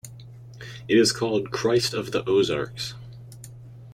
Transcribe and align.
It 0.87 0.97
is 0.97 1.11
called 1.11 1.51
"Christ 1.51 1.93
of 1.93 2.11
the 2.11 2.27
Ozarks". 2.27 2.95